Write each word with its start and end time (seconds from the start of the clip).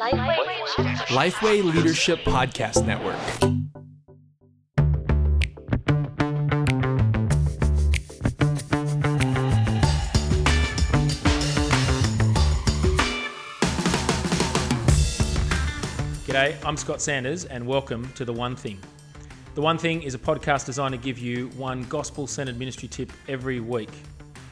Lifeway 0.00 1.62
Leadership 1.62 2.20
Podcast 2.20 2.86
Network. 2.86 3.18
G'day, 16.24 16.56
I'm 16.64 16.78
Scott 16.78 17.02
Sanders, 17.02 17.44
and 17.44 17.66
welcome 17.66 18.10
to 18.14 18.24
The 18.24 18.32
One 18.32 18.56
Thing. 18.56 18.78
The 19.54 19.60
One 19.60 19.76
Thing 19.76 20.02
is 20.02 20.14
a 20.14 20.18
podcast 20.18 20.64
designed 20.64 20.92
to 20.92 20.98
give 20.98 21.18
you 21.18 21.48
one 21.58 21.84
gospel 21.84 22.26
centered 22.26 22.58
ministry 22.58 22.88
tip 22.88 23.12
every 23.28 23.60
week. 23.60 23.90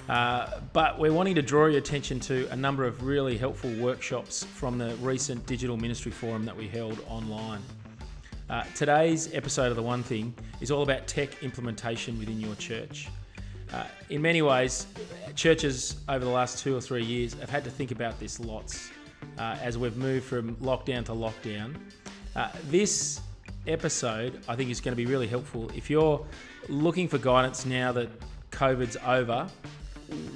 Uh, 0.09 0.61
but 0.73 0.99
we're 0.99 1.13
wanting 1.13 1.35
to 1.35 1.43
draw 1.43 1.67
your 1.67 1.79
attention 1.79 2.19
to 2.19 2.49
a 2.51 2.57
number 2.57 2.85
of 2.85 3.05
really 3.05 3.37
helpful 3.37 3.71
workshops 3.75 4.45
from 4.45 4.79
the 4.79 4.95
recent 4.97 5.45
Digital 5.47 5.77
Ministry 5.77 6.11
Forum 6.11 6.45
that 6.47 6.57
we 6.57 6.67
held 6.67 7.05
online. 7.09 7.61
Uh, 8.49 8.65
today's 8.75 9.35
episode 9.35 9.67
of 9.67 9.77
The 9.77 9.83
One 9.83 10.03
Thing 10.03 10.33
is 10.63 10.71
all 10.71 10.83
about 10.83 11.07
tech 11.07 11.43
implementation 11.43 12.19
within 12.19 12.41
your 12.41 12.55
church. 12.55 13.09
Uh, 13.73 13.85
in 14.09 14.23
many 14.23 14.41
ways, 14.41 14.87
churches 15.35 15.97
over 16.09 16.25
the 16.25 16.31
last 16.31 16.59
two 16.59 16.75
or 16.75 16.81
three 16.81 17.05
years 17.05 17.35
have 17.35 17.51
had 17.51 17.63
to 17.65 17.71
think 17.71 17.91
about 17.91 18.19
this 18.19 18.41
lots 18.41 18.91
uh, 19.39 19.59
as 19.61 19.77
we've 19.77 19.99
moved 19.99 20.25
from 20.25 20.57
lockdown 20.57 21.05
to 21.05 21.13
lockdown. 21.13 21.75
Uh, 22.35 22.49
this 22.71 23.21
episode, 23.67 24.43
I 24.49 24.57
think, 24.57 24.71
is 24.71 24.81
going 24.81 24.93
to 24.93 24.97
be 24.97 25.05
really 25.05 25.27
helpful 25.27 25.71
if 25.75 25.91
you're 25.91 26.25
looking 26.71 27.09
for 27.09 27.19
guidance 27.19 27.67
now 27.67 27.93
that 27.93 28.09
COVID's 28.51 28.97
over. 29.05 29.47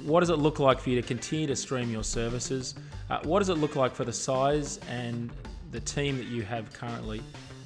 What 0.03 0.19
does 0.19 0.29
it 0.29 0.37
look 0.37 0.59
like 0.59 0.79
for 0.79 0.89
you 0.89 1.01
to 1.01 1.07
continue 1.07 1.47
to 1.47 1.55
stream 1.55 1.91
your 1.91 2.03
services? 2.03 2.75
Uh, 3.09 3.19
what 3.23 3.39
does 3.39 3.49
it 3.49 3.55
look 3.55 3.75
like 3.75 3.93
for 3.95 4.05
the 4.05 4.13
size 4.13 4.79
and 4.89 5.31
the 5.71 5.79
team 5.79 6.17
that 6.17 6.27
you 6.27 6.43
have 6.43 6.71
currently 6.73 7.21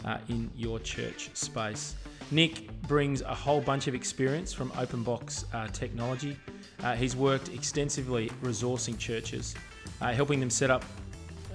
uh, 0.06 0.18
in 0.30 0.50
your 0.56 0.80
church 0.80 1.30
space? 1.34 1.96
Nick 2.32 2.70
brings 2.84 3.22
a 3.22 3.34
whole 3.34 3.62
bunch 3.62 3.88
of 3.88 3.96
experience 3.96 4.54
from 4.54 4.70
OpenBox 4.72 5.46
uh, 5.54 5.68
technology. 5.70 6.38
Uh, 6.84 6.96
he's 6.96 7.16
worked 7.16 7.50
extensively 7.50 8.30
resourcing 8.42 8.98
churches, 8.98 9.56
uh, 10.02 10.12
helping 10.12 10.40
them 10.40 10.50
set 10.50 10.70
up 10.70 10.84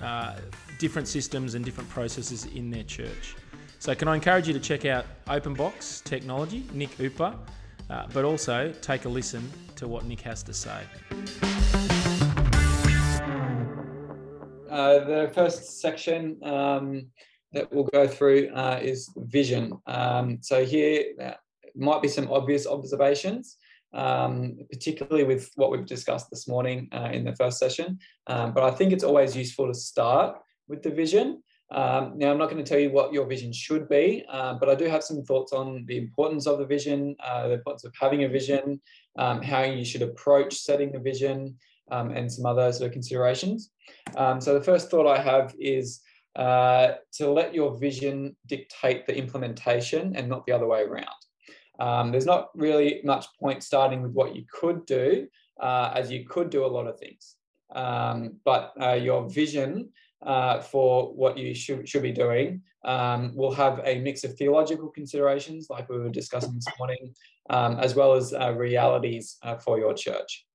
uh, 0.02 0.36
different 0.78 1.06
systems 1.06 1.54
and 1.54 1.64
different 1.64 1.88
processes 1.90 2.46
in 2.46 2.70
their 2.70 2.84
church. 2.84 3.36
So, 3.78 3.94
can 3.94 4.08
I 4.08 4.14
encourage 4.14 4.46
you 4.46 4.54
to 4.54 4.60
check 4.60 4.84
out 4.84 5.06
OpenBox 5.26 6.04
Technology, 6.04 6.64
Nick 6.72 6.96
Utber, 6.98 7.36
uh, 7.92 8.06
but 8.12 8.24
also 8.24 8.72
take 8.80 9.04
a 9.04 9.08
listen 9.08 9.48
to 9.76 9.86
what 9.86 10.04
Nick 10.06 10.20
has 10.22 10.42
to 10.44 10.54
say. 10.54 10.80
Uh, 14.70 15.04
the 15.04 15.30
first 15.34 15.80
section 15.80 16.38
um, 16.42 17.06
that 17.52 17.70
we'll 17.70 17.84
go 17.84 18.08
through 18.08 18.48
uh, 18.54 18.80
is 18.82 19.10
vision. 19.16 19.74
Um, 19.86 20.38
so 20.40 20.64
here 20.64 21.04
uh, 21.22 21.32
might 21.76 22.00
be 22.00 22.08
some 22.08 22.30
obvious 22.30 22.66
observations, 22.66 23.58
um, 23.92 24.56
particularly 24.70 25.24
with 25.24 25.50
what 25.56 25.70
we've 25.70 25.84
discussed 25.84 26.30
this 26.30 26.48
morning 26.48 26.88
uh, 26.92 27.10
in 27.12 27.24
the 27.24 27.36
first 27.36 27.58
session. 27.58 27.98
Um, 28.26 28.54
but 28.54 28.64
I 28.64 28.70
think 28.70 28.92
it's 28.92 29.04
always 29.04 29.36
useful 29.36 29.68
to 29.68 29.74
start 29.74 30.38
with 30.68 30.82
the 30.82 30.90
vision. 30.90 31.42
Um, 31.72 32.12
now, 32.16 32.30
I'm 32.30 32.38
not 32.38 32.50
going 32.50 32.62
to 32.62 32.68
tell 32.68 32.78
you 32.78 32.90
what 32.90 33.14
your 33.14 33.24
vision 33.26 33.52
should 33.52 33.88
be, 33.88 34.24
uh, 34.28 34.54
but 34.54 34.68
I 34.68 34.74
do 34.74 34.84
have 34.86 35.02
some 35.02 35.22
thoughts 35.22 35.52
on 35.52 35.84
the 35.86 35.96
importance 35.96 36.46
of 36.46 36.58
the 36.58 36.66
vision, 36.66 37.16
uh, 37.24 37.48
the 37.48 37.54
importance 37.54 37.84
of 37.84 37.94
having 37.98 38.24
a 38.24 38.28
vision, 38.28 38.80
um, 39.16 39.40
how 39.40 39.62
you 39.62 39.84
should 39.84 40.02
approach 40.02 40.54
setting 40.54 40.92
the 40.92 40.98
vision, 40.98 41.56
um, 41.90 42.10
and 42.10 42.30
some 42.30 42.44
other 42.44 42.70
sort 42.72 42.88
of 42.88 42.92
considerations. 42.92 43.70
Um, 44.16 44.40
so, 44.40 44.52
the 44.52 44.64
first 44.64 44.90
thought 44.90 45.06
I 45.06 45.20
have 45.20 45.54
is 45.58 46.00
uh, 46.36 46.92
to 47.12 47.30
let 47.30 47.54
your 47.54 47.78
vision 47.78 48.36
dictate 48.46 49.06
the 49.06 49.16
implementation 49.16 50.14
and 50.14 50.28
not 50.28 50.44
the 50.44 50.52
other 50.52 50.66
way 50.66 50.82
around. 50.82 51.08
Um, 51.80 52.10
there's 52.10 52.26
not 52.26 52.50
really 52.54 53.00
much 53.02 53.26
point 53.40 53.62
starting 53.62 54.02
with 54.02 54.12
what 54.12 54.36
you 54.36 54.44
could 54.52 54.84
do, 54.84 55.26
uh, 55.60 55.92
as 55.94 56.10
you 56.10 56.26
could 56.26 56.50
do 56.50 56.66
a 56.66 56.68
lot 56.68 56.86
of 56.86 56.98
things. 56.98 57.36
Um, 57.74 58.34
but 58.44 58.74
uh, 58.80 58.92
your 58.92 59.28
vision 59.28 59.88
uh, 60.24 60.60
for 60.60 61.12
what 61.14 61.36
you 61.36 61.54
should, 61.54 61.88
should 61.88 62.02
be 62.02 62.12
doing 62.12 62.62
um, 62.84 63.34
will 63.34 63.52
have 63.52 63.80
a 63.84 64.00
mix 64.00 64.24
of 64.24 64.34
theological 64.36 64.88
considerations, 64.88 65.68
like 65.70 65.88
we 65.88 65.98
were 65.98 66.08
discussing 66.08 66.54
this 66.54 66.66
morning, 66.78 67.14
um, 67.50 67.78
as 67.78 67.94
well 67.94 68.14
as 68.14 68.32
uh, 68.32 68.52
realities 68.52 69.36
uh, 69.42 69.56
for 69.56 69.78
your 69.78 69.94
church. 69.94 70.46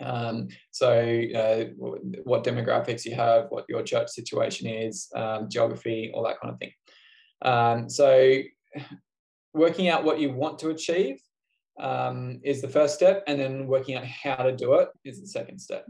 Um, 0.00 0.48
so, 0.70 0.90
uh, 0.90 1.64
what 2.22 2.44
demographics 2.44 3.04
you 3.04 3.14
have, 3.14 3.46
what 3.48 3.64
your 3.68 3.82
church 3.82 4.10
situation 4.10 4.68
is, 4.68 5.08
um, 5.14 5.48
geography, 5.50 6.12
all 6.14 6.22
that 6.24 6.40
kind 6.40 6.52
of 6.52 6.60
thing. 6.60 6.72
Um, 7.42 7.88
so, 7.88 8.40
working 9.54 9.88
out 9.88 10.04
what 10.04 10.20
you 10.20 10.32
want 10.32 10.58
to 10.60 10.68
achieve 10.68 11.20
um, 11.80 12.40
is 12.44 12.60
the 12.60 12.68
first 12.68 12.94
step, 12.94 13.24
and 13.26 13.40
then 13.40 13.66
working 13.66 13.96
out 13.96 14.04
how 14.04 14.36
to 14.36 14.54
do 14.54 14.74
it 14.74 14.88
is 15.04 15.20
the 15.20 15.26
second 15.26 15.58
step. 15.58 15.84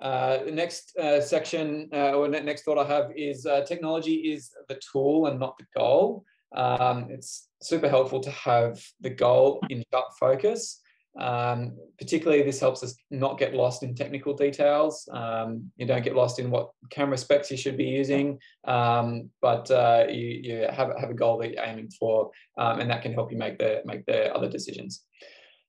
Uh, 0.00 0.44
the 0.44 0.50
next 0.50 0.96
uh, 0.96 1.20
section, 1.20 1.88
uh, 1.92 2.12
or 2.12 2.26
next 2.28 2.62
thought 2.62 2.78
I 2.78 2.84
have 2.84 3.10
is 3.14 3.44
uh, 3.44 3.62
technology 3.62 4.32
is 4.32 4.50
the 4.68 4.80
tool 4.92 5.26
and 5.26 5.38
not 5.38 5.58
the 5.58 5.66
goal. 5.76 6.24
Um, 6.56 7.08
it's 7.10 7.48
super 7.60 7.88
helpful 7.88 8.20
to 8.20 8.30
have 8.30 8.82
the 9.00 9.10
goal 9.10 9.60
in 9.68 9.84
sharp 9.92 10.06
focus. 10.18 10.80
Um, 11.18 11.76
particularly, 11.98 12.42
this 12.42 12.60
helps 12.60 12.82
us 12.82 12.94
not 13.10 13.38
get 13.38 13.52
lost 13.52 13.82
in 13.82 13.94
technical 13.94 14.32
details. 14.32 15.06
Um, 15.12 15.70
you 15.76 15.84
don't 15.84 16.04
get 16.04 16.14
lost 16.14 16.38
in 16.38 16.50
what 16.50 16.70
camera 16.88 17.18
specs 17.18 17.50
you 17.50 17.56
should 17.56 17.76
be 17.76 17.84
using, 17.84 18.38
um, 18.64 19.28
but 19.42 19.70
uh, 19.70 20.06
you, 20.08 20.40
you 20.42 20.66
have, 20.70 20.92
have 20.98 21.10
a 21.10 21.14
goal 21.14 21.36
that 21.38 21.50
you're 21.50 21.64
aiming 21.64 21.90
for, 21.90 22.30
um, 22.58 22.80
and 22.80 22.88
that 22.90 23.02
can 23.02 23.12
help 23.12 23.30
you 23.32 23.38
make 23.38 23.58
the 23.58 23.82
make 23.84 24.06
the 24.06 24.34
other 24.34 24.48
decisions. 24.48 25.04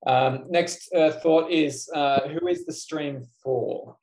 Um, 0.08 0.46
next 0.50 0.94
uh, 0.94 1.12
thought 1.12 1.52
is 1.52 1.90
who 1.94 2.48
is 2.48 2.66
the 2.66 2.74
stream 2.74 3.26
for? 3.44 3.98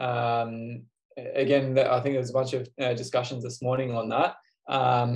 Um, 0.00 0.84
again, 1.16 1.78
I 1.78 2.00
think 2.00 2.14
there's 2.14 2.30
a 2.30 2.34
bunch 2.34 2.54
of 2.54 2.68
uh, 2.80 2.94
discussions 2.94 3.44
this 3.44 3.62
morning 3.62 3.94
on 3.94 4.08
that. 4.08 4.36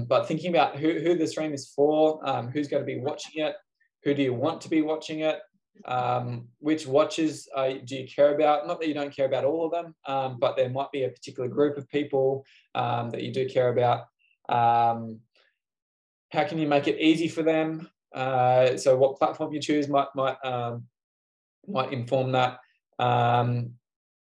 but 0.09 0.29
thinking 0.29 0.51
about 0.51 0.77
who, 0.77 1.01
who 1.01 1.17
the 1.17 1.27
stream 1.27 1.53
is 1.53 1.73
for, 1.75 2.21
who's 2.53 2.69
going 2.69 2.83
to 2.83 2.87
be 2.87 3.01
watching 3.01 3.43
it, 3.43 3.57
who 4.05 4.15
do 4.15 4.23
you 4.23 4.35
want 4.35 4.61
to 4.61 4.69
be 4.69 4.83
watching 4.83 5.21
it? 5.21 5.41
Um, 5.87 6.49
which 6.61 6.87
watches 6.87 7.49
uh, 7.55 7.75
do 7.85 7.97
you 7.97 8.07
care 8.07 8.35
about? 8.35 8.67
Not 8.67 8.81
that 8.81 8.89
you 8.89 8.95
don't 8.95 9.15
care 9.15 9.27
about 9.27 9.45
all 9.45 9.67
of 9.67 9.73
them, 9.73 9.95
um, 10.07 10.39
but 10.39 10.57
there 10.57 10.69
might 10.69 10.93
be 10.93 11.05
a 11.05 11.09
particular 11.09 11.49
group 11.49 11.77
of 11.77 11.89
people 11.89 12.45
um, 12.75 13.11
that 13.11 13.23
you 13.23 13.33
do 13.33 13.49
care 13.49 13.71
about. 13.71 14.03
Um, 14.49 15.21
how 16.31 16.45
can 16.45 16.59
you 16.59 16.69
make 16.69 16.87
it 16.87 17.01
easy 17.01 17.29
for 17.29 17.43
them? 17.43 17.89
Uh, 18.15 18.77
so, 18.77 18.97
what 18.97 19.19
platform 19.19 19.53
you 19.53 19.61
choose 19.61 19.89
might 19.89 20.09
might 20.15 20.37
um, 20.45 20.85
might 21.67 21.93
inform 21.93 22.33
that. 22.33 22.59
Um, 22.99 23.73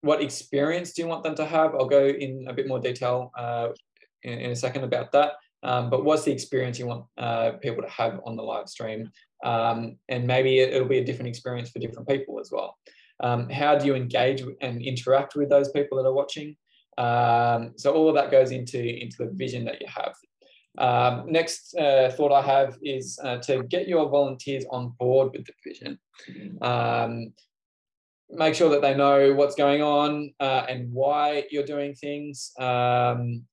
what 0.06 0.22
experience 0.22 0.92
do 0.92 1.02
you 1.02 1.08
want 1.08 1.24
them 1.24 1.34
to 1.34 1.44
have? 1.44 1.74
I'll 1.74 1.86
go 1.86 2.06
in 2.06 2.46
a 2.48 2.52
bit 2.52 2.66
more 2.68 2.80
detail 2.80 3.32
uh, 3.36 3.68
in, 4.22 4.38
in, 4.38 4.50
a 4.52 4.56
second 4.56 4.84
about 4.84 5.12
that. 5.12 5.32
but 5.62 6.04
what's 6.04 6.24
the 6.24 6.32
experience 6.32 6.78
you 6.78 6.86
want 6.86 7.04
uh, 7.18 7.52
people 7.62 7.82
to 7.82 7.90
have 7.90 8.20
on 8.24 8.36
the 8.36 8.42
live 8.42 8.68
stream? 8.68 9.10
Um, 9.44 9.98
and 10.08 10.26
maybe 10.26 10.58
it, 10.60 10.80
will 10.80 10.88
be 10.88 10.98
a 10.98 11.04
different 11.04 11.28
experience 11.28 11.70
for 11.70 11.78
different 11.78 12.08
people 12.08 12.40
as 12.40 12.50
well. 12.50 12.76
Um, 13.20 13.48
how 13.48 13.76
do 13.76 13.86
you 13.86 13.94
engage 13.94 14.42
and 14.60 14.82
interact 14.82 15.36
with 15.36 15.48
those 15.48 15.70
people 15.70 15.98
that 15.98 16.08
are 16.08 16.12
watching? 16.12 16.56
Um, 16.98 17.72
so 17.76 17.92
all 17.92 18.08
of 18.08 18.14
that 18.14 18.30
goes 18.30 18.50
into, 18.50 18.80
into 18.80 19.16
the 19.18 19.30
vision 19.32 19.64
that 19.66 19.80
you 19.80 19.88
have. 19.88 20.14
Um, 20.78 21.32
next 21.32 21.74
uh, 21.76 22.10
thought 22.14 22.32
I 22.32 22.42
have 22.42 22.78
is 22.82 23.18
uh, 23.22 23.38
to 23.38 23.62
get 23.64 23.88
your 23.88 24.08
volunteers 24.08 24.64
on 24.70 24.94
board 24.98 25.32
with 25.32 25.46
the 25.46 25.52
vision. 25.64 25.98
Um, 26.60 27.32
make 28.30 28.54
sure 28.54 28.70
that 28.70 28.82
they 28.82 28.94
know 28.94 29.34
what's 29.34 29.54
going 29.54 29.82
on 29.82 30.32
uh, 30.40 30.66
and 30.68 30.92
why 30.92 31.44
you're 31.50 31.64
doing 31.64 31.94
things. 31.94 32.52
Um, 32.58 33.44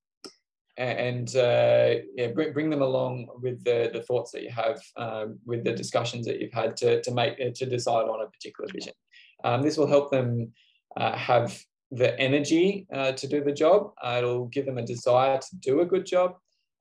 and 0.78 1.36
uh, 1.36 1.96
yeah, 2.16 2.28
bring, 2.32 2.70
them 2.70 2.82
along 2.82 3.28
with 3.42 3.64
the, 3.64 3.92
the 3.94 4.02
thoughts 4.02 4.32
that 4.32 4.42
you 4.42 4.50
have, 4.50 4.82
um, 4.98 5.38
with 5.46 5.64
the 5.64 5.74
discussions 5.74 6.26
that 6.26 6.42
you've 6.42 6.54
had 6.54 6.76
to, 6.78 7.02
to 7.04 7.12
make 7.12 7.34
uh, 7.34 7.52
to 7.54 7.66
decide 7.68 8.08
on 8.08 8.22
a 8.22 8.28
particular 8.28 8.68
vision. 8.74 8.94
Um, 9.44 9.62
this 9.62 9.78
will 9.78 9.88
help 9.88 10.10
them 10.10 10.52
uh, 10.98 11.16
have 11.16 11.60
the 11.92 12.20
energy 12.20 12.88
uh, 12.92 13.12
to 13.12 13.28
do 13.28 13.44
the 13.44 13.52
job. 13.52 13.92
Uh, 14.04 14.16
it'll 14.18 14.48
give 14.48 14.66
them 14.66 14.80
a 14.80 14.86
desire 14.86 15.38
to 15.38 15.56
do 15.58 15.82
a 15.82 15.86
good 15.86 16.08
job. 16.08 16.38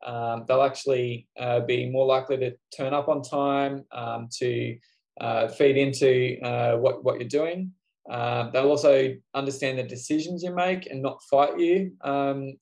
Um, 0.06 0.46
they'll 0.48 0.62
actually 0.62 1.28
uh, 1.38 1.60
be 1.60 1.90
more 1.90 2.06
likely 2.06 2.38
to 2.38 2.56
turn 2.74 2.94
up 2.94 3.08
on 3.08 3.22
time, 3.22 3.84
um, 3.92 4.28
to 4.38 4.78
feed 5.54 5.76
into 5.76 6.38
what, 6.80 7.04
what 7.04 7.20
you're 7.20 7.28
doing. 7.28 7.72
They'll 8.52 8.68
also 8.68 9.14
understand 9.34 9.78
the 9.78 9.82
decisions 9.82 10.42
you 10.42 10.54
make 10.54 10.86
and 10.90 11.02
not 11.02 11.22
fight 11.30 11.58
you 11.58 11.92
um, 12.02 12.52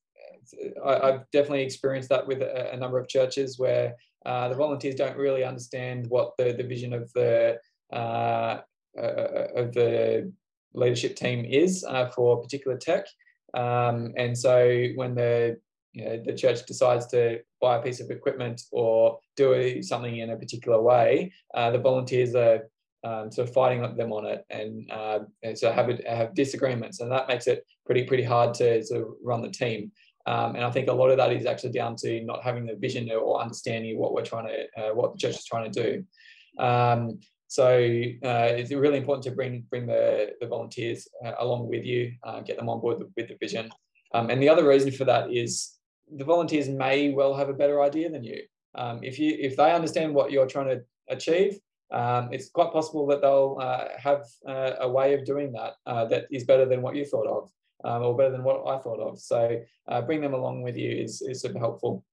I, 0.84 1.06
have 1.06 1.24
definitely 1.32 1.62
experienced 1.62 2.08
that 2.08 2.26
with 2.26 2.42
a, 2.42 2.72
a 2.72 2.76
number 2.76 2.98
of 2.98 3.08
churches 3.08 3.58
where 3.58 3.94
uh, 4.26 4.48
the 4.48 4.54
volunteers 4.54 4.94
don't 4.94 5.16
really 5.16 5.44
understand 5.44 6.06
what 6.08 6.36
the, 6.36 6.52
the 6.52 6.64
vision 6.64 6.92
of 6.92 7.12
the 7.12 7.58
uh, 7.92 8.60
uh, 8.98 9.46
of 9.56 9.72
the 9.72 10.32
leadership 10.74 11.16
team 11.16 11.44
is 11.44 11.84
uh, 11.88 12.08
for 12.10 12.42
particular 12.42 12.76
tech. 12.76 13.06
Um, 13.54 14.12
and 14.16 14.36
so 14.36 14.86
when 14.94 15.14
the 15.14 15.58
you 15.92 16.04
know, 16.04 16.22
the 16.24 16.34
church 16.34 16.64
decides 16.66 17.06
to 17.08 17.40
buy 17.60 17.76
a 17.76 17.82
piece 17.82 18.00
of 18.00 18.10
equipment 18.10 18.62
or 18.70 19.18
do 19.36 19.82
something 19.82 20.18
in 20.18 20.30
a 20.30 20.36
particular 20.36 20.80
way, 20.80 21.32
uh, 21.54 21.70
the 21.70 21.78
volunteers 21.78 22.34
are 22.34 22.68
um, 23.04 23.30
of 23.38 23.52
fighting 23.52 23.80
them 23.96 24.12
on 24.12 24.26
it, 24.26 24.44
and, 24.50 24.90
uh, 24.90 25.20
and 25.42 25.58
so 25.58 25.72
have 25.72 25.88
have 26.06 26.34
disagreements, 26.34 27.00
and 27.00 27.10
that 27.10 27.28
makes 27.28 27.46
it 27.46 27.66
pretty 27.86 28.04
pretty 28.04 28.22
hard 28.22 28.54
to 28.54 28.82
sort 28.84 29.02
of 29.02 29.08
run 29.22 29.42
the 29.42 29.50
team. 29.50 29.90
Um, 30.26 30.54
and 30.54 30.64
I 30.64 30.70
think 30.70 30.88
a 30.88 30.92
lot 30.92 31.10
of 31.10 31.16
that 31.16 31.32
is 31.32 31.46
actually 31.46 31.72
down 31.72 31.96
to 31.96 32.22
not 32.22 32.42
having 32.42 32.66
the 32.66 32.76
vision 32.76 33.10
or 33.10 33.40
understanding 33.40 33.98
what 33.98 34.12
we're 34.12 34.24
trying 34.24 34.48
to, 34.48 34.66
uh, 34.80 34.94
what 34.94 35.12
the 35.12 35.18
church 35.18 35.36
is 35.36 35.44
trying 35.44 35.72
to 35.72 35.82
do. 35.82 36.62
Um, 36.62 37.20
so 37.48 37.66
uh, 37.66 38.50
it's 38.58 38.70
really 38.70 38.98
important 38.98 39.24
to 39.24 39.32
bring 39.32 39.64
bring 39.70 39.86
the, 39.86 40.34
the 40.40 40.46
volunteers 40.46 41.08
uh, 41.24 41.32
along 41.38 41.68
with 41.68 41.84
you, 41.84 42.12
uh, 42.22 42.40
get 42.40 42.58
them 42.58 42.68
on 42.68 42.80
board 42.80 43.02
with 43.16 43.28
the 43.28 43.36
vision. 43.40 43.70
Um, 44.12 44.30
and 44.30 44.42
the 44.42 44.48
other 44.48 44.68
reason 44.68 44.92
for 44.92 45.04
that 45.06 45.32
is 45.32 45.72
the 46.14 46.24
volunteers 46.24 46.68
may 46.68 47.12
well 47.12 47.34
have 47.34 47.48
a 47.48 47.54
better 47.54 47.82
idea 47.82 48.10
than 48.10 48.24
you. 48.24 48.42
Um, 48.74 49.00
if 49.02 49.18
you 49.18 49.36
if 49.38 49.56
they 49.56 49.72
understand 49.72 50.14
what 50.14 50.30
you're 50.30 50.46
trying 50.46 50.68
to 50.68 50.82
achieve, 51.08 51.58
um, 51.92 52.28
it's 52.32 52.50
quite 52.50 52.72
possible 52.72 53.06
that 53.08 53.20
they'll 53.20 53.58
uh, 53.60 53.84
have 53.96 54.24
uh, 54.46 54.72
a 54.80 54.88
way 54.88 55.14
of 55.14 55.24
doing 55.24 55.52
that 55.52 55.74
uh, 55.86 56.04
that 56.06 56.26
is 56.30 56.44
better 56.44 56.66
than 56.66 56.82
what 56.82 56.94
you 56.94 57.04
thought 57.04 57.26
of, 57.26 57.50
um, 57.84 58.02
or 58.02 58.16
better 58.16 58.30
than 58.30 58.44
what 58.44 58.66
I 58.66 58.78
thought 58.78 59.00
of. 59.00 59.18
So 59.18 59.60
bring 60.06 60.20
them 60.20 60.34
along 60.34 60.62
with 60.62 60.76
you 60.76 60.90
is, 60.90 61.22
is 61.22 61.40
super 61.40 61.58
helpful. 61.58 62.04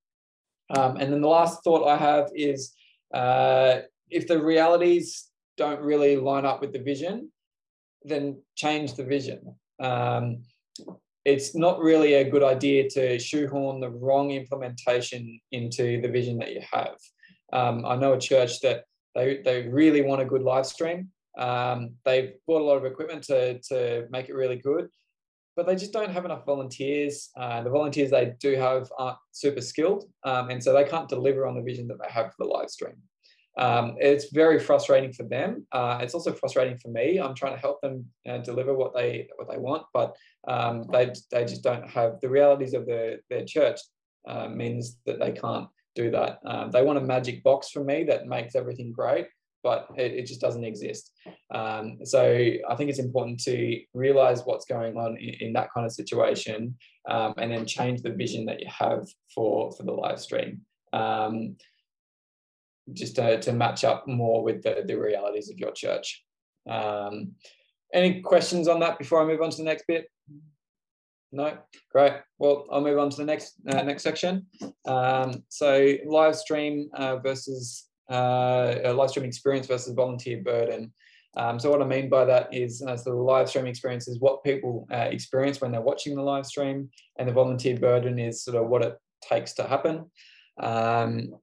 Um, 0.75 0.97
and 0.97 1.13
then 1.13 1.21
the 1.21 1.27
last 1.27 1.63
thought 1.63 1.87
I 1.87 1.97
have 1.97 2.29
is 2.35 2.73
if 4.09 4.27
the 4.27 4.41
realities 4.41 5.29
don't 5.57 5.81
really 5.81 6.17
line 6.17 6.45
up 6.45 6.61
with 6.61 6.73
the 6.73 6.79
vision, 6.79 7.31
then 8.03 8.41
change 8.55 8.93
the 8.93 9.03
vision. 9.03 9.55
Um, 9.79 10.43
it's 11.25 11.55
not 11.55 11.79
really 11.79 12.13
a 12.13 12.29
good 12.29 12.43
idea 12.43 12.89
to 12.91 13.19
shoehorn 13.19 13.81
the 13.81 13.89
wrong 13.89 14.31
implementation 14.31 15.39
into 15.51 15.99
the 16.01 16.07
vision 16.07 16.37
that 16.37 16.53
you 16.53 16.61
have. 16.71 16.95
Um, 17.51 17.85
I 17.85 17.95
know 17.95 18.13
a 18.13 18.19
church 18.19 18.61
that 18.61 18.85
they, 19.17 19.41
they 19.43 19.67
really 19.67 20.01
want 20.01 20.21
a 20.21 20.25
good 20.25 20.43
live 20.43 20.67
stream. 20.67 21.09
Um, 21.37 21.95
they've 22.05 22.33
bought 22.45 22.61
a 22.61 22.65
lot 22.65 22.77
of 22.77 22.85
equipment 22.85 23.23
to, 23.23 23.59
to 23.69 24.07
make 24.11 24.29
it 24.29 24.35
really 24.35 24.57
good, 24.57 24.87
but 25.55 25.65
they 25.65 25.75
just 25.75 25.91
don't 25.91 26.11
have 26.11 26.25
enough 26.25 26.45
volunteers. 26.45 27.29
Uh, 27.35 27.63
the 27.63 27.69
volunteers 27.69 28.11
they 28.11 28.33
do 28.39 28.55
have 28.55 28.89
aren't 28.97 29.17
super 29.31 29.61
skilled, 29.61 30.05
um, 30.23 30.49
and 30.49 30.63
so 30.63 30.71
they 30.71 30.83
can't 30.83 31.09
deliver 31.09 31.47
on 31.47 31.55
the 31.55 31.61
vision 31.61 31.87
that 31.87 31.97
they 32.01 32.11
have 32.11 32.27
for 32.27 32.45
the 32.45 32.45
live 32.45 32.69
stream. 32.69 32.95
Um, 33.57 33.95
it's 33.97 34.31
very 34.31 34.59
frustrating 34.59 35.11
for 35.11 35.23
them. 35.23 35.65
Uh, 35.71 35.97
it's 36.01 36.13
also 36.13 36.31
frustrating 36.31 36.77
for 36.77 36.89
me. 36.89 37.19
I'm 37.19 37.33
trying 37.33 37.55
to 37.55 37.59
help 37.59 37.81
them 37.81 38.05
uh, 38.29 38.37
deliver 38.37 38.75
what 38.75 38.93
they 38.93 39.27
what 39.35 39.49
they 39.49 39.57
want, 39.57 39.83
but 39.93 40.15
um, 40.47 40.85
they 40.91 41.11
they 41.31 41.43
just 41.43 41.63
don't 41.63 41.89
have 41.89 42.21
the 42.21 42.29
realities 42.29 42.75
of 42.75 42.85
their 42.85 43.17
their 43.31 43.45
church 43.45 43.79
uh, 44.27 44.47
means 44.47 44.97
that 45.07 45.19
they 45.19 45.31
can't 45.31 45.67
do 46.01 46.11
that. 46.11 46.39
Um, 46.45 46.71
they 46.71 46.83
want 46.83 46.99
a 46.99 47.09
magic 47.15 47.43
box 47.43 47.69
from 47.71 47.85
me 47.91 47.97
that 48.05 48.27
makes 48.35 48.55
everything 48.55 48.91
great, 48.91 49.27
but 49.63 49.87
it, 50.03 50.11
it 50.19 50.25
just 50.31 50.41
doesn't 50.45 50.69
exist. 50.71 51.11
Um, 51.53 51.85
so 52.03 52.21
I 52.71 52.75
think 52.75 52.89
it's 52.89 53.05
important 53.07 53.37
to 53.43 53.57
realize 53.93 54.43
what's 54.43 54.65
going 54.65 54.95
on 54.97 55.17
in, 55.17 55.33
in 55.45 55.53
that 55.53 55.69
kind 55.73 55.85
of 55.85 55.91
situation, 55.91 56.59
um, 57.09 57.33
and 57.37 57.51
then 57.51 57.65
change 57.65 58.01
the 58.01 58.17
vision 58.23 58.45
that 58.45 58.59
you 58.61 58.69
have 58.85 59.03
for 59.33 59.71
for 59.75 59.83
the 59.83 59.97
live 60.03 60.19
stream. 60.19 60.61
Um, 60.93 61.57
just 62.93 63.15
to, 63.17 63.39
to 63.41 63.51
match 63.51 63.83
up 63.83 64.07
more 64.07 64.43
with 64.43 64.63
the, 64.63 64.83
the 64.87 64.95
realities 64.95 65.49
of 65.49 65.59
your 65.59 65.71
church. 65.71 66.23
Um, 66.69 67.33
any 67.93 68.21
questions 68.21 68.67
on 68.67 68.79
that 68.79 68.97
before 68.97 69.21
I 69.21 69.25
move 69.25 69.41
on 69.41 69.51
to 69.51 69.57
the 69.57 69.63
next 69.63 69.85
bit? 69.87 70.05
No, 71.31 71.57
great. 71.91 72.13
Well, 72.39 72.65
I'll 72.71 72.81
move 72.81 72.97
on 72.97 73.09
to 73.09 73.17
the 73.17 73.25
next 73.25 73.55
uh, 73.69 73.83
next 73.83 74.03
section. 74.03 74.47
Um, 74.85 75.43
so 75.49 75.95
live 76.05 76.35
stream 76.35 76.89
uh, 76.93 77.17
versus 77.17 77.87
uh, 78.09 78.93
live 78.95 79.09
stream 79.09 79.25
experience 79.25 79.67
versus 79.67 79.93
volunteer 79.93 80.41
burden. 80.41 80.93
Um, 81.35 81.59
so 81.59 81.69
what 81.69 81.81
I 81.81 81.85
mean 81.85 82.09
by 82.09 82.25
that 82.25 82.53
is 82.53 82.81
uh, 82.81 82.97
so 82.97 83.11
the 83.11 83.15
live 83.15 83.49
stream 83.49 83.67
experience 83.67 84.07
is 84.07 84.19
what 84.19 84.43
people 84.43 84.87
uh, 84.91 85.09
experience 85.11 85.61
when 85.61 85.71
they're 85.71 85.81
watching 85.81 86.15
the 86.15 86.21
live 86.21 86.45
stream, 86.45 86.89
and 87.19 87.27
the 87.27 87.33
volunteer 87.33 87.77
burden 87.77 88.17
is 88.17 88.43
sort 88.43 88.57
of 88.57 88.69
what 88.69 88.81
it 88.81 88.97
takes 89.21 89.53
to 89.55 89.63
happen. 89.63 90.09
Um, 90.59 91.35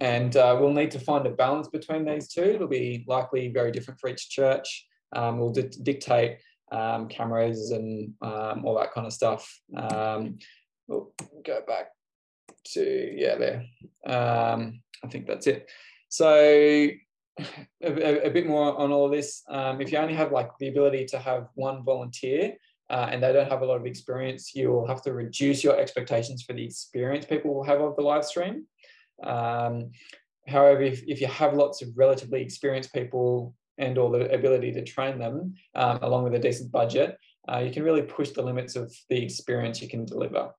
and 0.00 0.36
uh, 0.36 0.56
we'll 0.60 0.72
need 0.72 0.92
to 0.92 1.00
find 1.00 1.26
a 1.26 1.30
balance 1.30 1.66
between 1.68 2.04
these 2.04 2.28
two. 2.28 2.42
It'll 2.42 2.68
be 2.68 3.04
likely 3.08 3.48
very 3.48 3.72
different 3.72 3.98
for 3.98 4.08
each 4.08 4.30
church. 4.30 4.86
Um, 5.16 5.38
we'll 5.38 5.52
dictate 5.52 6.38
um, 6.72 7.08
cameras 7.08 7.70
and 7.70 8.12
um, 8.22 8.64
all 8.64 8.78
that 8.78 8.92
kind 8.92 9.06
of 9.06 9.12
stuff. 9.12 9.60
Um, 9.76 10.38
we'll 10.86 11.12
go 11.44 11.60
back 11.66 11.88
to, 12.72 13.12
yeah, 13.14 13.36
there. 13.36 13.64
Um, 14.06 14.80
I 15.04 15.08
think 15.08 15.26
that's 15.26 15.46
it. 15.46 15.70
So 16.08 16.28
a, 17.82 18.26
a, 18.26 18.30
bit 18.30 18.46
more 18.46 18.78
on 18.78 18.92
all 18.92 19.06
of 19.06 19.12
this. 19.12 19.42
Um, 19.48 19.80
if 19.80 19.92
you 19.92 19.98
only 19.98 20.14
have 20.14 20.32
like 20.32 20.50
the 20.58 20.68
ability 20.68 21.06
to 21.06 21.18
have 21.18 21.48
one 21.54 21.84
volunteer, 21.84 22.54
uh, 22.90 23.08
and 23.10 23.22
they 23.22 23.32
don't 23.32 23.50
have 23.50 23.62
a 23.62 23.66
lot 23.66 23.76
of 23.76 23.86
experience, 23.86 24.54
you 24.54 24.70
will 24.70 24.86
have 24.86 25.02
to 25.02 25.12
reduce 25.12 25.62
your 25.62 25.78
expectations 25.78 26.42
for 26.42 26.54
the 26.54 26.64
experience 26.64 27.26
people 27.26 27.54
will 27.54 27.64
have 27.64 27.80
of 27.80 27.96
the 27.96 28.02
live 28.02 28.24
stream. 28.24 28.66
Um, 29.22 29.90
however, 30.46 30.82
if, 30.82 31.02
if 31.06 31.20
you 31.20 31.26
have 31.26 31.54
lots 31.54 31.82
of 31.82 31.88
relatively 31.96 32.40
experienced 32.40 32.94
people 32.94 33.54
and 33.78 33.98
or 33.98 34.10
the 34.10 34.32
ability 34.32 34.72
to 34.72 34.84
train 34.84 35.18
them 35.18 35.54
um, 35.74 35.98
along 36.02 36.24
with 36.24 36.34
a 36.34 36.38
decent 36.38 36.70
budget, 36.72 37.16
uh, 37.50 37.58
you 37.58 37.70
can 37.70 37.82
really 37.82 38.02
push 38.02 38.30
the 38.30 38.42
limits 38.42 38.76
of 38.76 38.92
the 39.08 39.22
experience 39.22 39.80
you 39.80 39.88
can 39.88 40.04
deliver. 40.04 40.50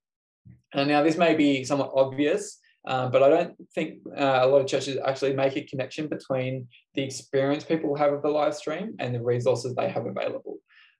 And 0.73 0.87
now 0.87 1.03
this 1.03 1.17
may 1.17 1.35
be 1.35 1.63
somewhat 1.63 1.91
obvious, 1.95 2.59
um, 2.87 3.11
but 3.11 3.23
I 3.23 3.29
don't 3.29 3.55
think 3.75 3.99
uh, 4.17 4.39
a 4.41 4.47
lot 4.47 4.61
of 4.61 4.67
churches 4.67 4.97
actually 5.05 5.33
make 5.33 5.55
a 5.57 5.63
connection 5.63 6.07
between 6.07 6.67
the 6.95 7.03
experience 7.03 7.63
people 7.63 7.95
have 7.95 8.13
of 8.13 8.21
the 8.21 8.29
live 8.29 8.55
stream 8.55 8.95
and 8.99 9.13
the 9.13 9.21
resources 9.21 9.75
they 9.75 9.89
have 9.89 10.05
available. 10.05 10.57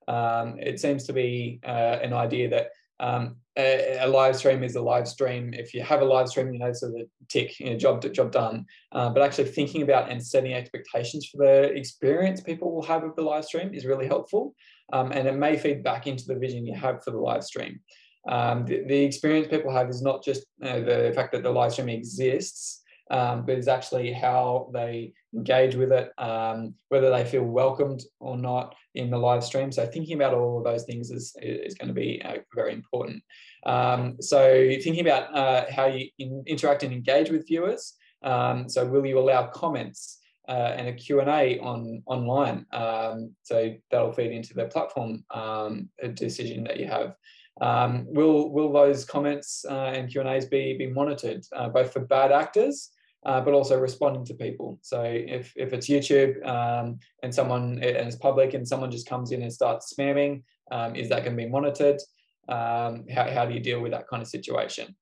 Um, 0.07 0.57
it 0.60 0.80
seems 0.80 1.06
to 1.06 1.13
be 1.13 1.60
uh, 1.66 2.00
an 2.01 2.13
idea 2.13 2.50
that 2.50 2.71
um, 2.99 3.37
a, 3.57 3.97
a, 3.99 4.07
live 4.07 4.35
stream 4.35 4.63
is 4.63 4.75
a 4.75 4.81
live 4.81 5.07
stream. 5.07 5.53
If 5.53 5.73
you 5.73 5.81
have 5.83 6.01
a 6.01 6.05
live 6.05 6.27
stream, 6.27 6.53
you 6.53 6.59
know, 6.59 6.73
so 6.73 6.87
the 6.87 7.07
tick, 7.29 7.59
you 7.59 7.71
know, 7.71 7.77
job 7.77 8.01
job 8.13 8.31
done. 8.31 8.65
Uh, 8.91 9.09
but 9.09 9.21
actually 9.21 9.45
thinking 9.45 9.81
about 9.81 10.09
and 10.09 10.25
setting 10.25 10.53
expectations 10.53 11.27
for 11.27 11.37
the 11.45 11.73
experience 11.73 12.41
people 12.41 12.73
will 12.73 12.83
have 12.83 13.03
of 13.03 13.15
the 13.15 13.21
live 13.21 13.45
stream 13.45 13.73
is 13.73 13.85
really 13.85 14.07
helpful. 14.07 14.53
Um, 14.91 15.11
and 15.11 15.27
it 15.27 15.35
may 15.35 15.57
feed 15.57 15.83
back 15.83 16.07
into 16.07 16.25
the 16.25 16.35
vision 16.35 16.65
you 16.65 16.75
have 16.75 17.03
for 17.03 17.11
the 17.11 17.19
live 17.19 17.43
stream. 17.43 17.79
Um, 18.27 18.65
the, 18.65 18.83
the, 18.85 19.03
experience 19.03 19.47
people 19.47 19.71
have 19.71 19.89
is 19.89 20.01
not 20.01 20.23
just 20.23 20.45
the 20.59 21.11
fact 21.15 21.31
that 21.31 21.44
the 21.44 21.49
live 21.49 21.71
stream 21.71 21.89
exists, 21.89 22.83
um, 23.09 23.45
but 23.45 23.57
it's 23.57 23.68
actually 23.68 24.11
how 24.11 24.69
they 24.73 25.13
engage 25.33 25.75
with 25.75 25.92
it, 25.92 26.11
um, 26.18 26.73
whether 26.89 27.09
they 27.09 27.25
feel 27.25 27.44
welcomed 27.44 28.04
or 28.19 28.37
not 28.37 28.75
in 28.95 29.09
the 29.09 29.18
live 29.18 29.44
stream. 29.44 29.71
So 29.71 29.85
thinking 29.85 30.16
about 30.16 30.33
all 30.33 30.59
of 30.59 30.63
those 30.63 30.83
things 30.83 31.11
is, 31.11 31.35
is 31.42 31.75
going 31.75 31.87
to 31.87 31.94
be 31.94 32.21
uh, 32.23 32.37
very 32.56 32.73
important. 32.73 33.23
Um, 33.66 34.18
so 34.19 34.54
thinking 34.81 35.01
about 35.01 35.35
uh, 35.35 35.66
how 35.71 35.87
you 35.87 36.07
in, 36.19 36.44
interact 36.45 36.83
and 36.83 36.94
engage 36.94 37.30
with 37.30 37.47
viewers. 37.47 37.95
Um, 38.21 38.69
so 38.69 38.85
will 38.85 39.06
you 39.06 39.18
allow 39.18 39.47
comments 39.47 40.19
uh, 40.47 40.73
and 40.75 40.87
a 40.87 40.94
Q&A 40.94 41.59
on 41.59 42.04
online? 42.06 42.66
Um, 42.71 43.35
so 43.44 43.75
that'll 43.89 44.13
feed 44.13 44.31
into 44.31 44.54
the 44.54 44.66
platform 44.66 45.23
um, 45.31 45.89
decision 46.13 46.63
that 46.66 46.80
you 46.80 46.87
have. 46.87 47.16
Um, 47.61 48.06
will 48.07 48.51
will 48.51 48.71
those 48.71 49.04
comments 49.04 49.66
uh, 49.69 49.92
and 49.94 50.09
Q 50.09 50.21
and 50.21 50.30
A's 50.30 50.45
be 50.45 50.78
be 50.78 50.87
monitored 50.87 51.44
uh, 51.54 51.68
both 51.68 51.92
for 51.92 51.99
bad 51.99 52.31
actors 52.31 52.92
uh, 53.26 53.42
but 53.42 53.54
also 53.54 53.78
responding 53.78 54.26
to 54.26 54.33
people. 54.33 54.80
So 54.81 55.04
if, 55.04 55.54
if 55.56 55.73
it's 55.73 55.90
YouTube 55.90 56.45
um, 56.47 56.99
and 57.23 57.33
someone 57.33 57.73
and 57.83 58.07
it's 58.07 58.16
public 58.16 58.54
and 58.54 58.68
someone 58.68 58.92
just 58.92 59.07
comes 59.07 59.31
in 59.31 59.42
and 59.42 59.52
starts 59.52 59.94
spamming, 59.94 60.44
um, 60.71 60.95
is 60.95 61.09
that 61.09 61.23
going 61.23 61.35
to 61.38 61.44
be 61.44 61.49
monitored? 61.49 61.99
Um, 62.47 63.06
how, 63.14 63.30
how 63.30 63.45
do 63.45 63.54
you 63.54 63.59
deal 63.59 63.81
with 63.81 63.92
that 63.92 64.07
kind 64.07 64.21
of 64.21 64.28
situation? 64.28 64.95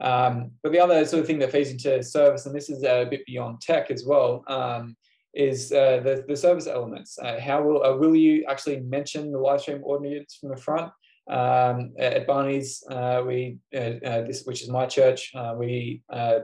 Um, 0.00 0.52
but 0.62 0.72
the 0.72 0.80
other 0.80 1.04
sort 1.04 1.20
of 1.20 1.26
thing 1.26 1.40
that 1.40 1.52
feeds 1.52 1.70
into 1.70 2.02
service, 2.02 2.46
and 2.46 2.54
this 2.54 2.70
is 2.70 2.84
a 2.84 3.06
bit 3.10 3.26
beyond 3.26 3.60
tech 3.60 3.90
as 3.90 4.04
well, 4.06 4.44
um, 4.48 4.96
is 5.34 5.72
uh, 5.72 6.00
the, 6.02 6.24
the 6.26 6.36
service 6.36 6.66
elements. 6.66 7.18
Uh, 7.18 7.38
how 7.40 7.62
will, 7.62 7.84
uh, 7.84 7.94
will 7.96 8.16
you 8.16 8.44
actually 8.48 8.80
mention 8.80 9.30
the 9.30 9.38
live 9.38 9.60
stream 9.60 9.82
audience 9.84 10.38
from 10.40 10.50
the 10.50 10.56
front? 10.56 10.90
Um, 11.28 11.92
at 11.98 12.26
Barney's, 12.26 12.82
uh, 12.90 13.22
we 13.26 13.58
uh, 13.74 13.96
uh, 14.02 14.22
this 14.22 14.44
which 14.44 14.62
is 14.62 14.70
my 14.70 14.86
church, 14.86 15.30
uh, 15.34 15.54
we 15.58 16.02
uh, 16.10 16.40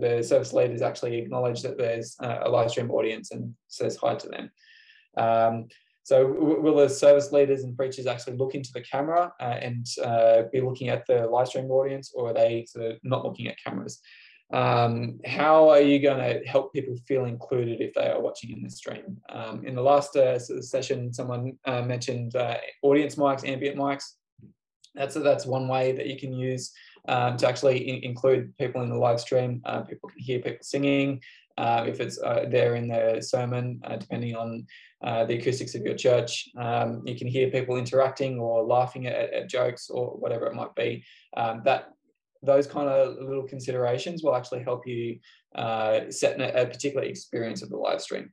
the 0.00 0.22
service 0.22 0.52
leaders 0.52 0.82
actually 0.82 1.18
acknowledge 1.18 1.62
that 1.62 1.78
there's 1.78 2.16
uh, 2.22 2.40
a 2.42 2.48
live 2.48 2.70
stream 2.70 2.90
audience 2.90 3.30
and 3.30 3.54
says 3.68 3.96
hi 3.96 4.14
to 4.14 4.28
them. 4.28 4.50
Um, 5.16 5.68
so 6.02 6.26
will 6.26 6.76
the 6.76 6.88
service 6.88 7.32
leaders 7.32 7.64
and 7.64 7.76
preachers 7.76 8.06
actually 8.06 8.38
look 8.38 8.54
into 8.54 8.70
the 8.72 8.80
camera 8.80 9.30
and 9.40 9.86
be 10.50 10.62
looking 10.62 10.88
at 10.88 11.06
the 11.06 11.26
live 11.26 11.48
stream 11.48 11.70
audience, 11.70 12.12
or 12.14 12.30
are 12.30 12.34
they 12.34 12.64
sort 12.66 12.92
of 12.92 12.98
not 13.02 13.24
looking 13.26 13.46
at 13.46 13.62
cameras? 13.62 14.00
Um, 14.52 15.20
how 15.26 15.68
are 15.68 15.80
you 15.80 16.00
going 16.00 16.18
to 16.18 16.46
help 16.48 16.72
people 16.72 16.96
feel 17.06 17.26
included 17.26 17.82
if 17.82 17.92
they 17.92 18.08
are 18.08 18.20
watching 18.20 18.50
in 18.50 18.62
the 18.62 18.70
stream? 18.70 19.18
Um, 19.28 19.64
in 19.66 19.74
the 19.74 19.82
last 19.82 20.16
uh, 20.16 20.38
session, 20.38 21.12
someone 21.12 21.58
uh, 21.66 21.82
mentioned 21.82 22.34
uh, 22.34 22.56
audience 22.82 23.16
mics, 23.16 23.46
ambient 23.46 23.76
mics. 23.76 24.14
that's 24.94 25.14
that's 25.14 25.44
one 25.44 25.68
way 25.68 25.92
that 25.92 26.06
you 26.06 26.18
can 26.18 26.32
use 26.32 26.72
um, 27.08 27.36
to 27.38 27.48
actually 27.48 27.88
in- 27.88 28.04
include 28.04 28.56
people 28.58 28.82
in 28.82 28.90
the 28.90 28.96
live 28.96 29.20
stream. 29.20 29.60
Uh, 29.64 29.80
people 29.82 30.08
can 30.08 30.20
hear 30.20 30.38
people 30.38 30.58
singing. 30.62 31.20
Uh, 31.56 31.84
if 31.88 31.98
it's 32.00 32.20
uh, 32.22 32.44
there 32.48 32.76
in 32.76 32.86
the 32.86 33.20
sermon, 33.20 33.80
uh, 33.84 33.96
depending 33.96 34.36
on 34.36 34.64
uh, 35.02 35.24
the 35.24 35.36
acoustics 35.36 35.74
of 35.74 35.82
your 35.82 35.96
church, 35.96 36.48
um, 36.56 37.02
you 37.04 37.16
can 37.16 37.26
hear 37.26 37.50
people 37.50 37.76
interacting 37.76 38.38
or 38.38 38.62
laughing 38.62 39.08
at, 39.08 39.32
at 39.32 39.48
jokes 39.48 39.90
or 39.90 40.10
whatever 40.10 40.46
it 40.46 40.54
might 40.54 40.74
be. 40.76 41.02
Um, 41.36 41.62
that 41.64 41.88
those 42.42 42.68
kind 42.68 42.88
of 42.88 43.16
little 43.16 43.42
considerations 43.42 44.22
will 44.22 44.36
actually 44.36 44.62
help 44.62 44.86
you 44.86 45.18
uh, 45.56 46.10
set 46.10 46.40
a, 46.40 46.62
a 46.62 46.66
particular 46.66 47.04
experience 47.04 47.62
of 47.62 47.70
the 47.70 47.76
live 47.76 48.00
stream. 48.00 48.32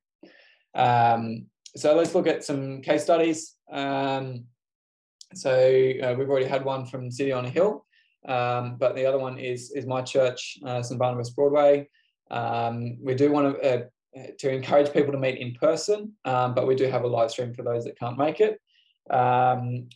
Um, 0.75 1.47
so 1.75 1.95
let's 1.95 2.13
look 2.13 2.27
at 2.27 2.43
some 2.43 2.81
case 2.81 3.03
studies. 3.03 3.55
Um, 3.71 4.45
so 5.33 5.51
uh, 5.51 6.13
we've 6.17 6.29
already 6.29 6.45
had 6.45 6.63
one 6.63 6.85
from 6.85 7.11
City 7.11 7.31
on 7.31 7.45
a 7.45 7.49
Hill, 7.49 7.84
um, 8.27 8.77
but 8.77 8.95
the 8.95 9.05
other 9.05 9.19
one 9.19 9.37
is 9.37 9.71
is 9.71 9.85
my 9.85 10.01
church, 10.01 10.57
uh, 10.65 10.81
St 10.81 10.99
Barnabas 10.99 11.31
Broadway. 11.31 11.87
Um, 12.31 12.97
we 13.01 13.15
do 13.15 13.31
want 13.31 13.55
to 13.55 13.75
uh, 13.75 13.83
to 14.39 14.49
encourage 14.49 14.93
people 14.93 15.11
to 15.11 15.19
meet 15.19 15.37
in 15.37 15.53
person, 15.55 16.13
um, 16.25 16.53
but 16.53 16.67
we 16.67 16.75
do 16.75 16.85
have 16.85 17.03
a 17.03 17.07
live 17.07 17.31
stream 17.31 17.53
for 17.53 17.63
those 17.63 17.83
that 17.85 17.99
can't 17.99 18.17
make 18.17 18.39
it. 18.39 18.59
Um, 19.09 19.89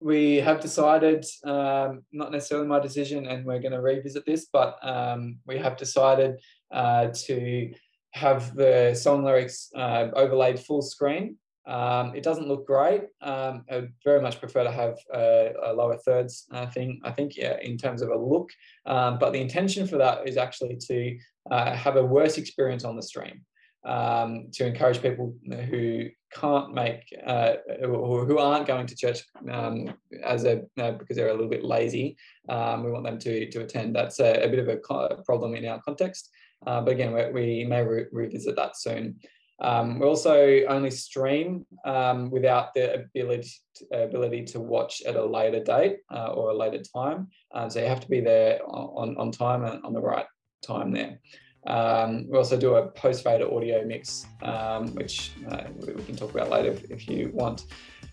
we 0.00 0.36
have 0.36 0.60
decided, 0.60 1.24
um, 1.44 2.02
not 2.12 2.30
necessarily 2.30 2.66
my 2.66 2.78
decision, 2.78 3.26
and 3.26 3.44
we're 3.44 3.60
going 3.60 3.72
to 3.72 3.80
revisit 3.80 4.26
this, 4.26 4.46
but 4.52 4.78
um, 4.82 5.38
we 5.46 5.56
have 5.58 5.76
decided 5.76 6.36
uh, 6.70 7.08
to 7.24 7.72
have 8.12 8.54
the 8.54 8.94
song 8.94 9.24
lyrics 9.24 9.70
uh, 9.74 10.08
overlaid 10.14 10.60
full 10.60 10.82
screen. 10.82 11.36
Um, 11.66 12.14
it 12.14 12.22
doesn't 12.22 12.46
look 12.46 12.66
great. 12.66 13.02
Um, 13.20 13.64
I 13.70 13.88
very 14.04 14.20
much 14.20 14.38
prefer 14.38 14.62
to 14.64 14.70
have 14.70 14.96
a, 15.12 15.52
a 15.64 15.72
lower 15.72 15.96
thirds 15.96 16.46
uh, 16.52 16.66
thing, 16.66 17.00
I 17.04 17.10
think, 17.10 17.36
yeah, 17.36 17.58
in 17.60 17.76
terms 17.76 18.02
of 18.02 18.10
a 18.10 18.16
look. 18.16 18.50
Um, 18.86 19.18
but 19.18 19.32
the 19.32 19.40
intention 19.40 19.86
for 19.86 19.98
that 19.98 20.28
is 20.28 20.36
actually 20.36 20.76
to 20.76 21.18
uh, 21.50 21.74
have 21.74 21.96
a 21.96 22.04
worse 22.04 22.38
experience 22.38 22.84
on 22.84 22.94
the 22.94 23.02
stream, 23.02 23.42
um, 23.84 24.48
to 24.52 24.66
encourage 24.66 25.02
people 25.02 25.34
who 25.68 26.08
can't 26.32 26.74
make 26.74 27.02
uh, 27.26 27.54
or 27.84 28.24
who 28.24 28.38
aren't 28.38 28.66
going 28.66 28.86
to 28.86 28.96
church 28.96 29.22
um, 29.50 29.94
as 30.22 30.44
a 30.44 30.62
uh, 30.78 30.92
because 30.92 31.16
they're 31.16 31.28
a 31.28 31.34
little 31.34 31.48
bit 31.48 31.64
lazy. 31.64 32.16
Um, 32.48 32.84
we 32.84 32.92
want 32.92 33.04
them 33.04 33.18
to 33.20 33.50
to 33.50 33.62
attend. 33.62 33.94
That's 33.94 34.20
a, 34.20 34.44
a 34.44 34.48
bit 34.48 34.60
of 34.60 34.68
a 34.68 34.76
problem 35.24 35.54
in 35.54 35.66
our 35.66 35.80
context. 35.82 36.30
Uh, 36.66 36.80
but 36.80 36.92
again, 36.92 37.12
we, 37.12 37.30
we 37.32 37.64
may 37.64 37.82
re 37.82 38.06
revisit 38.12 38.56
that 38.56 38.76
soon. 38.76 39.16
Um, 39.60 39.98
we 39.98 40.06
also 40.06 40.64
only 40.68 40.90
stream 40.90 41.66
um, 41.84 42.30
without 42.30 42.74
the 42.74 42.94
ability 42.94 43.50
to, 43.76 44.02
ability 44.02 44.44
to 44.44 44.60
watch 44.60 45.02
at 45.06 45.16
a 45.16 45.24
later 45.24 45.62
date 45.62 45.98
uh, 46.12 46.28
or 46.28 46.50
a 46.50 46.54
later 46.54 46.82
time. 46.82 47.28
Uh, 47.54 47.68
so 47.68 47.80
you 47.80 47.86
have 47.86 48.00
to 48.00 48.08
be 48.08 48.20
there 48.20 48.60
on, 48.66 49.16
on 49.16 49.30
time 49.30 49.64
and 49.64 49.82
on 49.84 49.92
the 49.92 50.00
right 50.00 50.26
time 50.62 50.92
there. 50.92 51.18
Um, 51.66 52.28
we 52.28 52.36
also 52.36 52.56
do 52.56 52.76
a 52.76 52.88
post 52.88 53.24
fader 53.24 53.52
audio 53.52 53.84
mix, 53.84 54.26
um, 54.42 54.94
which 54.94 55.32
uh, 55.50 55.64
we 55.86 56.02
can 56.04 56.16
talk 56.16 56.30
about 56.30 56.50
later 56.50 56.70
if, 56.70 56.90
if 56.90 57.08
you 57.08 57.30
want. 57.32 57.64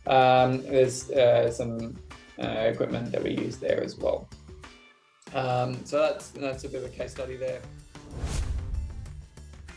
Um, 0.07 0.63
there's 0.63 1.11
uh, 1.11 1.51
some 1.51 1.95
uh, 2.41 2.47
equipment 2.47 3.11
that 3.11 3.21
we 3.23 3.31
use 3.31 3.57
there 3.57 3.83
as 3.83 3.97
well. 3.97 4.27
Um, 5.35 5.85
so 5.85 5.99
that's 5.99 6.29
that's 6.29 6.63
a 6.63 6.69
bit 6.69 6.83
of 6.83 6.91
a 6.91 6.95
case 6.95 7.11
study 7.11 7.35
there. 7.35 7.61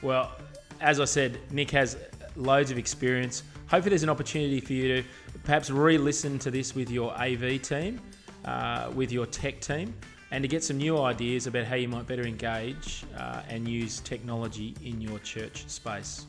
Well, 0.03 0.33
as 0.81 1.01
I 1.01 1.05
said, 1.05 1.39
Nick 1.51 1.71
has 1.73 1.97
loads 2.37 2.71
of 2.71 2.79
experience. 2.79 3.43
Hopefully, 3.69 3.91
there's 3.91 4.03
an 4.03 4.11
opportunity 4.11 4.61
for 4.61 4.73
you 4.73 5.03
to 5.03 5.09
perhaps 5.45 5.71
re 5.71 5.99
listen 5.99 6.39
to 6.41 6.51
this 6.51 6.75
with 6.75 6.91
your 6.91 7.13
AV 7.21 7.63
team, 7.63 8.01
uh, 8.45 8.91
with 8.95 9.11
your 9.13 9.27
tech 9.27 9.61
team, 9.61 9.95
and 10.31 10.43
to 10.43 10.49
get 10.49 10.63
some 10.63 10.79
new 10.79 10.99
ideas 10.99 11.47
about 11.47 11.65
how 11.65 11.77
you 11.77 11.89
might 11.89 12.07
better 12.07 12.25
engage 12.25 13.05
uh, 13.17 13.43
and 13.49 13.67
use 13.67 14.01
technology 14.01 14.75
in 14.85 15.01
your 15.01 15.19
church 15.21 15.65
space. 15.69 16.27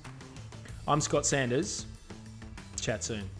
I'm 0.87 1.01
Scott 1.01 1.25
Sanders. 1.25 1.85
Chat 2.79 3.03
soon. 3.03 3.37